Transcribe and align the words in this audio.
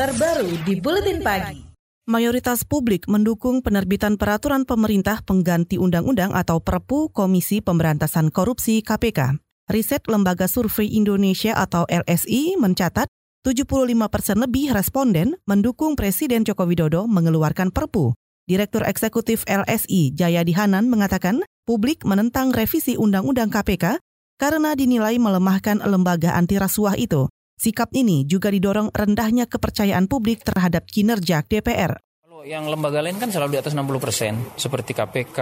terbaru 0.00 0.48
di 0.64 0.80
Buletin 0.80 1.20
Pagi. 1.20 1.60
Mayoritas 2.08 2.64
publik 2.64 3.04
mendukung 3.04 3.60
penerbitan 3.60 4.16
peraturan 4.16 4.64
pemerintah 4.64 5.20
pengganti 5.20 5.76
undang-undang 5.76 6.32
atau 6.32 6.56
Perpu 6.56 7.12
Komisi 7.12 7.60
Pemberantasan 7.60 8.32
Korupsi 8.32 8.80
KPK. 8.80 9.36
Riset 9.68 10.08
Lembaga 10.08 10.48
Survei 10.48 10.88
Indonesia 10.96 11.52
atau 11.52 11.84
LSI 11.84 12.56
mencatat 12.56 13.12
75 13.44 13.92
persen 14.08 14.40
lebih 14.40 14.72
responden 14.72 15.36
mendukung 15.44 16.00
Presiden 16.00 16.48
Joko 16.48 16.64
Widodo 16.64 17.04
mengeluarkan 17.04 17.68
Perpu. 17.68 18.16
Direktur 18.48 18.88
Eksekutif 18.88 19.44
LSI 19.44 20.16
Jayadi 20.16 20.56
Hanan 20.56 20.88
mengatakan 20.88 21.44
publik 21.68 22.08
menentang 22.08 22.56
revisi 22.56 22.96
Undang-Undang 22.96 23.52
KPK 23.52 24.00
karena 24.40 24.72
dinilai 24.72 25.20
melemahkan 25.20 25.84
lembaga 25.84 26.32
anti 26.40 26.56
rasuah 26.56 26.96
itu. 26.96 27.28
Sikap 27.60 27.92
ini 27.92 28.24
juga 28.24 28.48
didorong 28.48 28.88
rendahnya 28.88 29.44
kepercayaan 29.44 30.08
publik 30.08 30.40
terhadap 30.40 30.88
kinerja 30.88 31.44
DPR. 31.44 31.92
Kalau 32.24 32.40
yang 32.40 32.64
lembaga 32.64 33.04
lain 33.04 33.20
kan 33.20 33.28
selalu 33.28 33.52
di 33.52 33.60
atas 33.60 33.76
60 33.76 34.00
persen, 34.00 34.32
seperti 34.56 34.96
KPK, 34.96 35.38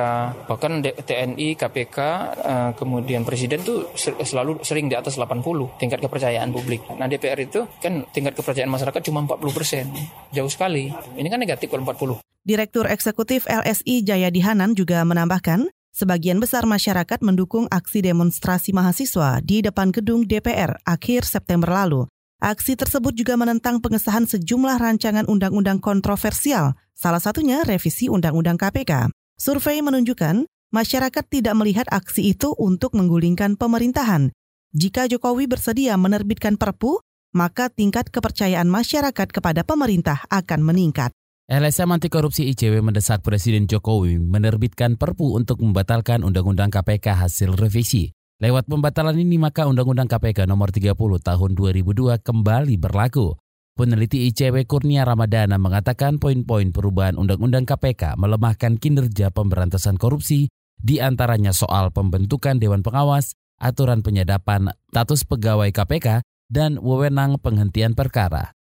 bahkan 0.51 0.83
TNI, 0.83 1.55
KPK, 1.55 1.99
eh, 2.43 2.71
kemudian 2.75 3.23
Presiden 3.23 3.63
tuh 3.63 3.95
selalu 3.95 4.67
sering 4.67 4.91
di 4.91 4.99
atas 4.99 5.15
80 5.15 5.71
tingkat 5.79 6.03
kepercayaan 6.03 6.51
publik. 6.51 6.91
Nah 6.99 7.07
DPR 7.07 7.39
itu 7.39 7.71
kan 7.79 8.03
tingkat 8.11 8.35
kepercayaan 8.35 8.67
masyarakat 8.75 8.99
cuma 8.99 9.23
40 9.23 9.55
persen, 9.55 9.87
jauh 10.35 10.51
sekali. 10.51 10.91
Ini 10.91 11.29
kan 11.31 11.39
negatif 11.39 11.71
kalau 11.71 11.87
40. 11.87 12.19
Direktur 12.43 12.91
Eksekutif 12.91 13.47
LSI 13.47 14.03
Jayadi 14.03 14.43
Hanan 14.43 14.75
juga 14.75 15.07
menambahkan, 15.07 15.71
Sebagian 15.99 16.39
besar 16.39 16.63
masyarakat 16.63 17.19
mendukung 17.27 17.67
aksi 17.75 18.07
demonstrasi 18.07 18.71
mahasiswa 18.71 19.43
di 19.43 19.67
depan 19.67 19.91
gedung 19.91 20.23
DPR 20.23 20.79
akhir 20.87 21.27
September 21.27 21.75
lalu. 21.75 22.07
Aksi 22.39 22.79
tersebut 22.79 23.19
juga 23.19 23.35
menentang 23.35 23.83
pengesahan 23.83 24.23
sejumlah 24.23 24.79
rancangan 24.79 25.27
undang-undang 25.27 25.83
kontroversial, 25.83 26.79
salah 26.95 27.19
satunya 27.19 27.67
revisi 27.67 28.07
Undang-Undang 28.07 28.55
KPK. 28.55 29.11
Survei 29.35 29.83
menunjukkan 29.83 30.47
masyarakat 30.71 31.25
tidak 31.27 31.59
melihat 31.59 31.91
aksi 31.91 32.31
itu 32.31 32.55
untuk 32.55 32.95
menggulingkan 32.95 33.59
pemerintahan. 33.59 34.31
Jika 34.71 35.11
Jokowi 35.11 35.51
bersedia 35.51 35.99
menerbitkan 35.99 36.55
Perpu, 36.55 37.03
maka 37.35 37.75
tingkat 37.75 38.07
kepercayaan 38.15 38.71
masyarakat 38.71 39.29
kepada 39.35 39.67
pemerintah 39.67 40.23
akan 40.31 40.63
meningkat. 40.63 41.11
LSM 41.51 41.91
Anti 41.91 42.07
Korupsi 42.07 42.47
ICW 42.55 42.85
mendesak 42.87 43.27
Presiden 43.27 43.67
Jokowi 43.67 44.21
menerbitkan 44.21 44.95
perpu 44.95 45.33
untuk 45.35 45.59
membatalkan 45.65 46.21
Undang-Undang 46.21 46.71
KPK 46.71 47.25
hasil 47.25 47.57
revisi. 47.57 48.13
Lewat 48.39 48.71
pembatalan 48.71 49.19
ini 49.19 49.35
maka 49.35 49.67
Undang-Undang 49.67 50.07
KPK 50.07 50.47
nomor 50.47 50.71
30 50.71 50.95
tahun 50.95 51.51
2002 51.59 52.23
kembali 52.23 52.79
berlaku. 52.79 53.35
Peneliti 53.75 54.31
ICW 54.31 54.63
Kurnia 54.63 55.03
Ramadana 55.03 55.59
mengatakan 55.59 56.23
poin-poin 56.23 56.71
perubahan 56.71 57.19
Undang-Undang 57.19 57.67
KPK 57.67 58.15
melemahkan 58.15 58.79
kinerja 58.79 59.35
pemberantasan 59.35 59.99
korupsi, 59.99 60.55
di 60.79 61.03
antaranya 61.03 61.51
soal 61.51 61.91
pembentukan 61.91 62.63
Dewan 62.63 62.87
Pengawas, 62.87 63.35
aturan 63.59 64.07
penyadapan 64.07 64.71
status 64.95 65.27
pegawai 65.27 65.75
KPK, 65.75 66.23
dan 66.47 66.79
wewenang 66.79 67.43
penghentian 67.43 67.99
perkara 67.99 68.55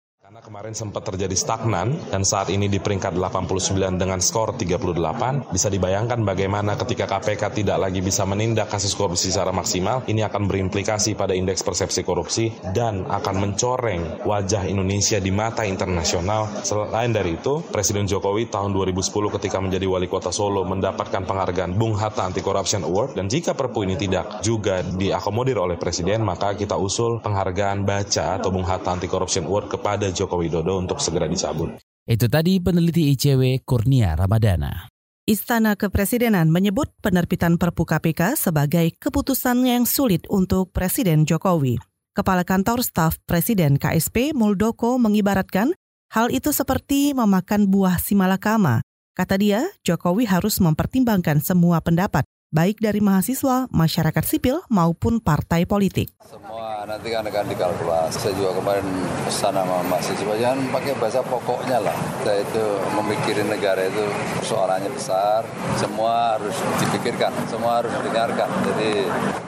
kemarin 0.45 0.77
sempat 0.77 1.09
terjadi 1.09 1.33
stagnan 1.33 1.97
dan 2.13 2.21
saat 2.21 2.53
ini 2.53 2.69
di 2.69 2.77
peringkat 2.77 3.17
89 3.17 3.97
dengan 3.97 4.21
skor 4.21 4.53
38, 4.53 5.49
bisa 5.49 5.73
dibayangkan 5.73 6.21
bagaimana 6.21 6.77
ketika 6.77 7.09
KPK 7.09 7.65
tidak 7.65 7.81
lagi 7.81 8.05
bisa 8.05 8.29
menindak 8.29 8.69
kasus 8.69 8.93
korupsi 8.93 9.33
secara 9.33 9.49
maksimal, 9.49 10.05
ini 10.05 10.21
akan 10.21 10.45
berimplikasi 10.45 11.17
pada 11.17 11.33
indeks 11.33 11.65
persepsi 11.65 12.05
korupsi 12.05 12.53
dan 12.77 13.09
akan 13.09 13.35
mencoreng 13.41 14.21
wajah 14.21 14.69
Indonesia 14.69 15.17
di 15.17 15.33
mata 15.33 15.65
internasional. 15.65 16.61
Selain 16.61 17.09
dari 17.09 17.41
itu, 17.41 17.65
Presiden 17.65 18.05
Jokowi 18.05 18.45
tahun 18.45 18.69
2010 18.69 19.01
ketika 19.41 19.57
menjadi 19.57 19.89
wali 19.89 20.05
kota 20.05 20.29
Solo 20.29 20.61
mendapatkan 20.61 21.25
penghargaan 21.25 21.73
Bung 21.73 21.97
Hatta 21.97 22.21
Anti 22.21 22.45
Corruption 22.45 22.85
Award 22.85 23.17
dan 23.17 23.25
jika 23.33 23.57
perpu 23.57 23.81
ini 23.81 23.97
tidak 23.97 24.45
juga 24.45 24.85
diakomodir 24.85 25.57
oleh 25.57 25.81
Presiden, 25.81 26.21
maka 26.21 26.53
kita 26.53 26.77
usul 26.77 27.17
penghargaan 27.25 27.81
baca 27.81 28.37
atau 28.37 28.53
Bung 28.53 28.69
Hatta 28.69 28.93
Anti 28.93 29.09
Corruption 29.09 29.49
Award 29.49 29.73
kepada 29.73 30.05
Jokowi 30.13 30.34
Joko 30.35 30.43
Widodo 30.43 30.73
untuk 30.83 30.99
segera 30.99 31.31
dicabut. 31.31 31.79
Itu 32.03 32.27
tadi 32.27 32.59
peneliti 32.59 33.07
ICW 33.15 33.63
Kurnia 33.63 34.19
Ramadana. 34.19 34.91
Istana 35.25 35.73
Kepresidenan 35.79 36.51
menyebut 36.51 36.91
penerbitan 36.99 37.55
Perpu 37.57 37.87
KPK 37.87 38.37
sebagai 38.37 38.93
keputusan 38.99 39.63
yang 39.63 39.87
sulit 39.87 40.27
untuk 40.27 40.75
Presiden 40.75 41.23
Jokowi. 41.23 41.79
Kepala 42.11 42.43
Kantor 42.45 42.83
Staf 42.83 43.17
Presiden 43.25 43.79
KSP 43.79 44.35
Muldoko 44.35 44.99
mengibaratkan 45.01 45.73
hal 46.13 46.29
itu 46.29 46.51
seperti 46.51 47.15
memakan 47.15 47.71
buah 47.71 47.97
simalakama. 47.97 48.85
Kata 49.15 49.39
dia, 49.39 49.63
Jokowi 49.87 50.27
harus 50.27 50.59
mempertimbangkan 50.59 51.39
semua 51.39 51.79
pendapat, 51.79 52.27
baik 52.53 52.81
dari 52.81 53.01
mahasiswa, 53.01 53.67
masyarakat 53.71 54.23
sipil, 54.25 54.61
maupun 54.69 55.19
partai 55.19 55.65
politik. 55.65 56.13
Semua 56.23 56.85
nanti 56.85 57.09
kan 57.09 57.25
akan 57.25 57.45
dikalkulasi. 57.49 58.17
Saya 58.21 58.33
juga 58.37 58.51
kemarin 58.61 58.87
pesan 59.25 59.53
sama 59.57 59.77
mahasiswa 59.89 60.33
jangan 60.37 60.59
pakai 60.69 60.93
bahasa 61.01 61.19
pokoknya 61.25 61.77
lah. 61.81 61.95
Saya 62.21 62.45
itu 62.45 62.65
memikirin 62.93 63.47
negara 63.49 63.81
itu 63.89 64.05
persoalannya 64.41 64.91
besar, 64.93 65.41
semua 65.75 66.37
harus 66.37 66.55
dipikirkan, 66.81 67.33
semua 67.49 67.81
harus 67.81 67.91
didengarkan. 68.01 68.49
Jadi 68.73 68.89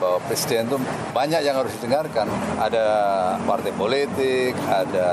bahwa 0.01 0.17
presiden 0.25 0.65
itu 0.67 0.77
banyak 1.13 1.41
yang 1.45 1.55
harus 1.61 1.73
didengarkan. 1.77 2.27
Ada 2.57 2.85
partai 3.45 3.71
politik, 3.77 4.57
ada 4.65 5.09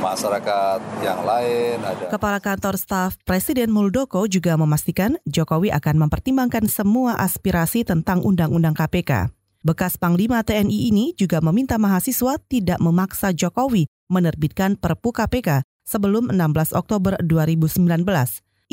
masyarakat 0.00 0.80
yang 1.04 1.20
lain, 1.22 1.76
ada. 1.84 2.04
Kepala 2.08 2.40
Kantor 2.40 2.74
Staf 2.80 3.20
Presiden 3.22 3.70
Muldoko 3.70 4.24
juga 4.26 4.56
memastikan 4.56 5.20
Jokowi 5.28 5.70
akan 5.70 6.08
mempertimbangkan 6.08 6.66
semua 6.80 7.20
aspirasi 7.20 7.84
tentang 7.84 8.24
Undang-Undang 8.24 8.72
KPK. 8.72 9.28
Bekas 9.60 10.00
Panglima 10.00 10.40
TNI 10.40 10.88
ini 10.88 11.12
juga 11.12 11.44
meminta 11.44 11.76
mahasiswa 11.76 12.40
tidak 12.48 12.80
memaksa 12.80 13.36
Jokowi 13.36 13.84
menerbitkan 14.08 14.80
Perpu 14.80 15.12
KPK 15.12 15.60
sebelum 15.84 16.32
16 16.32 16.72
Oktober 16.72 17.20
2019. 17.20 17.84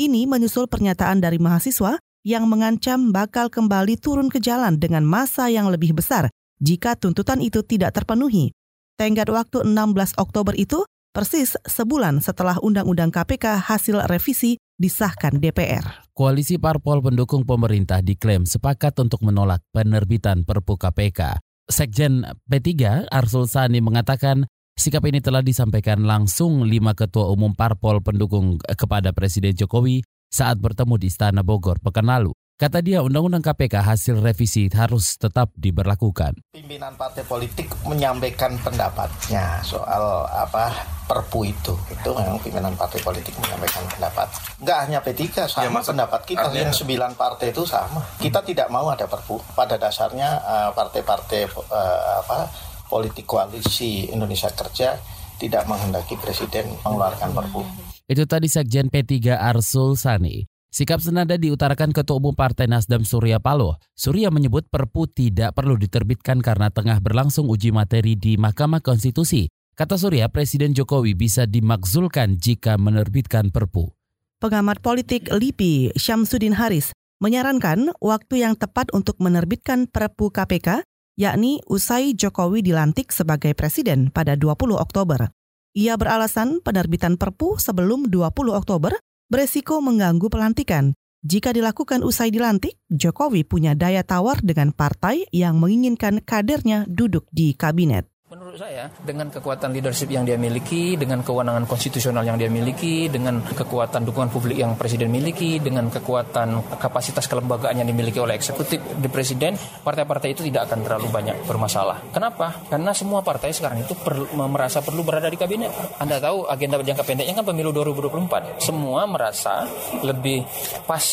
Ini 0.00 0.24
menyusul 0.24 0.72
pernyataan 0.72 1.20
dari 1.20 1.36
mahasiswa 1.36 2.00
yang 2.24 2.48
mengancam 2.48 3.12
bakal 3.12 3.52
kembali 3.52 4.00
turun 4.00 4.32
ke 4.32 4.40
jalan 4.40 4.80
dengan 4.80 5.04
masa 5.04 5.52
yang 5.52 5.68
lebih 5.68 5.92
besar 5.92 6.32
jika 6.64 6.96
tuntutan 6.96 7.44
itu 7.44 7.60
tidak 7.60 7.92
terpenuhi. 7.92 8.56
Tenggat 8.96 9.28
waktu 9.28 9.68
16 9.68 10.16
Oktober 10.16 10.56
itu 10.56 10.88
persis 11.12 11.60
sebulan 11.68 12.24
setelah 12.24 12.56
Undang-Undang 12.64 13.12
KPK 13.12 13.68
hasil 13.68 14.00
revisi 14.08 14.56
disahkan 14.80 15.36
DPR. 15.36 16.07
Koalisi 16.18 16.58
parpol 16.58 16.98
pendukung 16.98 17.46
pemerintah 17.46 18.02
diklaim 18.02 18.42
sepakat 18.42 18.90
untuk 18.98 19.22
menolak 19.22 19.62
penerbitan 19.70 20.42
Perpu 20.42 20.74
KPK. 20.74 21.38
Sekjen 21.70 22.26
P3 22.42 23.06
Arsul 23.06 23.46
Sani 23.46 23.78
mengatakan 23.78 24.42
sikap 24.74 25.06
ini 25.06 25.22
telah 25.22 25.46
disampaikan 25.46 26.02
langsung 26.02 26.66
lima 26.66 26.98
ketua 26.98 27.30
umum 27.30 27.54
parpol 27.54 28.02
pendukung 28.02 28.58
kepada 28.58 29.14
Presiden 29.14 29.54
Jokowi 29.54 30.02
saat 30.26 30.58
bertemu 30.58 30.98
di 30.98 31.06
Istana 31.06 31.46
Bogor 31.46 31.78
pekan 31.78 32.10
lalu. 32.10 32.34
Kata 32.58 32.82
dia, 32.82 33.06
Undang-Undang 33.06 33.46
KPK 33.46 33.86
hasil 33.86 34.18
revisi 34.18 34.66
harus 34.74 35.14
tetap 35.14 35.54
diberlakukan. 35.54 36.42
Pimpinan 36.50 36.90
partai 36.98 37.22
politik 37.22 37.70
menyampaikan 37.86 38.58
pendapatnya 38.58 39.62
soal 39.62 40.26
apa 40.26 40.74
perpu 41.06 41.46
itu. 41.46 41.78
Itu 41.86 42.18
memang 42.18 42.42
pimpinan 42.42 42.74
partai 42.74 42.98
politik 42.98 43.30
menyampaikan 43.38 43.86
pendapat. 43.86 44.26
Enggak 44.58 44.78
hanya 44.82 44.98
P3, 44.98 45.22
sama 45.46 45.70
ya, 45.70 45.86
pendapat 45.86 46.20
kita. 46.26 46.50
Yang 46.50 46.82
sembilan 46.82 47.14
partai 47.14 47.54
itu 47.54 47.62
sama. 47.62 48.02
Kita 48.18 48.42
tidak 48.42 48.66
mau 48.74 48.90
ada 48.90 49.06
perpu. 49.06 49.38
Pada 49.54 49.78
dasarnya 49.78 50.42
eh, 50.42 50.70
partai-partai 50.74 51.40
uh, 51.54 52.26
apa 52.26 52.50
politik 52.90 53.22
koalisi 53.22 54.10
Indonesia 54.10 54.50
Kerja 54.50 54.98
tidak 55.38 55.62
menghendaki 55.70 56.18
presiden 56.18 56.74
mengeluarkan 56.82 57.30
perpu. 57.38 57.62
Itu 58.10 58.26
tadi 58.26 58.50
Sekjen 58.50 58.90
P3 58.90 59.38
Arsul 59.38 59.94
Sani. 59.94 60.57
Sikap 60.68 61.00
senada 61.00 61.40
diutarakan 61.40 61.96
Ketua 61.96 62.20
Umum 62.20 62.36
Partai 62.36 62.68
Nasdem 62.68 63.00
Surya 63.00 63.40
Paloh. 63.40 63.80
Surya 63.96 64.28
menyebut 64.28 64.68
Perpu 64.68 65.08
tidak 65.08 65.56
perlu 65.56 65.80
diterbitkan 65.80 66.44
karena 66.44 66.68
tengah 66.68 67.00
berlangsung 67.00 67.48
uji 67.48 67.72
materi 67.72 68.20
di 68.20 68.36
Mahkamah 68.36 68.84
Konstitusi. 68.84 69.48
Kata 69.72 69.96
Surya, 69.96 70.28
Presiden 70.28 70.76
Jokowi 70.76 71.16
bisa 71.16 71.48
dimakzulkan 71.48 72.36
jika 72.36 72.76
menerbitkan 72.76 73.48
Perpu. 73.48 73.96
Pengamat 74.44 74.84
politik 74.84 75.32
LIPI 75.32 75.96
Syamsuddin 75.96 76.52
Haris 76.52 76.92
menyarankan 77.24 77.88
waktu 78.04 78.44
yang 78.44 78.52
tepat 78.52 78.92
untuk 78.92 79.16
menerbitkan 79.24 79.88
Perpu 79.88 80.28
KPK 80.28 80.84
yakni 81.16 81.64
usai 81.64 82.12
Jokowi 82.12 82.60
dilantik 82.60 83.08
sebagai 83.08 83.56
presiden 83.56 84.12
pada 84.12 84.36
20 84.36 84.76
Oktober. 84.76 85.32
Ia 85.72 85.96
beralasan 85.96 86.60
penerbitan 86.60 87.16
Perpu 87.16 87.56
sebelum 87.56 88.12
20 88.12 88.52
Oktober 88.52 88.92
beresiko 89.28 89.84
mengganggu 89.84 90.32
pelantikan. 90.32 90.96
Jika 91.20 91.52
dilakukan 91.52 92.00
usai 92.00 92.32
dilantik, 92.32 92.80
Jokowi 92.88 93.44
punya 93.44 93.76
daya 93.76 94.00
tawar 94.00 94.40
dengan 94.40 94.72
partai 94.72 95.28
yang 95.28 95.60
menginginkan 95.60 96.24
kadernya 96.24 96.88
duduk 96.88 97.28
di 97.28 97.52
kabinet. 97.52 98.07
Menurut 98.48 98.64
saya 98.64 98.88
dengan 99.04 99.28
kekuatan 99.28 99.76
leadership 99.76 100.08
yang 100.08 100.24
dia 100.24 100.40
miliki, 100.40 100.96
dengan 100.96 101.20
kewenangan 101.20 101.68
konstitusional 101.68 102.24
yang 102.24 102.40
dia 102.40 102.48
miliki, 102.48 103.12
dengan 103.12 103.44
kekuatan 103.44 104.08
dukungan 104.08 104.32
publik 104.32 104.56
yang 104.56 104.72
presiden 104.72 105.12
miliki, 105.12 105.60
dengan 105.60 105.92
kekuatan 105.92 106.80
kapasitas 106.80 107.28
kelembagaan 107.28 107.76
yang 107.76 107.84
dimiliki 107.84 108.16
oleh 108.16 108.40
eksekutif 108.40 108.80
di 108.80 109.08
presiden, 109.12 109.52
partai-partai 109.84 110.32
itu 110.32 110.40
tidak 110.48 110.72
akan 110.72 110.80
terlalu 110.80 111.12
banyak 111.12 111.36
bermasalah. 111.44 112.00
Kenapa? 112.08 112.56
Karena 112.72 112.96
semua 112.96 113.20
partai 113.20 113.52
sekarang 113.52 113.84
itu 113.84 113.92
merasa 114.32 114.80
perlu 114.80 115.04
berada 115.04 115.28
di 115.28 115.36
kabinet. 115.36 116.00
Anda 116.00 116.16
tahu 116.16 116.48
agenda 116.48 116.80
jangka 116.80 117.04
pendeknya 117.04 117.36
kan 117.36 117.44
pemilu 117.44 117.68
2024. 117.76 118.64
Semua 118.64 119.04
merasa 119.04 119.68
lebih 120.00 120.48
pas 120.88 121.04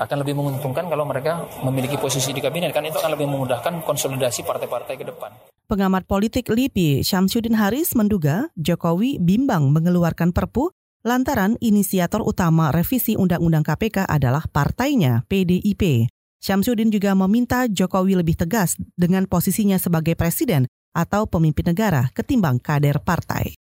akan 0.00 0.16
lebih 0.24 0.36
menguntungkan 0.36 0.88
kalau 0.88 1.04
mereka 1.04 1.44
memiliki 1.64 2.00
posisi 2.00 2.32
di 2.32 2.40
kabinet 2.40 2.72
kan 2.72 2.84
itu 2.84 2.96
akan 2.96 3.12
lebih 3.12 3.28
memudahkan 3.28 3.84
konsolidasi 3.84 4.40
partai-partai 4.44 4.96
ke 4.96 5.04
depan. 5.04 5.32
Pengamat 5.66 6.06
politik 6.06 6.46
LIPI 6.46 7.02
Syamsuddin 7.02 7.58
Haris 7.58 7.98
menduga 7.98 8.54
Jokowi 8.54 9.18
bimbang 9.18 9.74
mengeluarkan 9.74 10.30
perpu 10.30 10.70
lantaran 11.02 11.58
inisiator 11.58 12.22
utama 12.22 12.70
revisi 12.70 13.18
Undang-Undang 13.18 13.66
KPK 13.66 14.06
adalah 14.06 14.46
partainya 14.46 15.26
PDIP. 15.26 16.06
Syamsuddin 16.38 16.94
juga 16.94 17.18
meminta 17.18 17.66
Jokowi 17.66 18.14
lebih 18.14 18.38
tegas 18.38 18.78
dengan 18.94 19.26
posisinya 19.26 19.74
sebagai 19.74 20.14
presiden 20.14 20.70
atau 20.94 21.26
pemimpin 21.26 21.74
negara 21.74 22.14
ketimbang 22.14 22.62
kader 22.62 23.02
partai. 23.02 23.58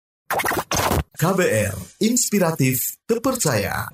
KBR, 1.19 1.75
inspiratif, 1.99 2.95
terpercaya. 3.03 3.91